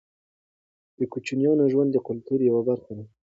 [0.97, 3.05] د کوچیانو ژوند د کلتور یوه برخه ده.